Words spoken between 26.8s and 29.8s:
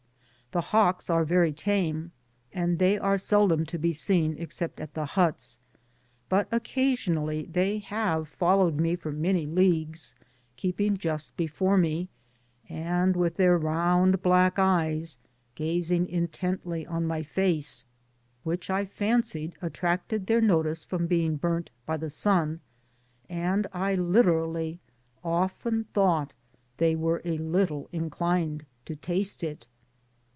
were a little inclined to taste it.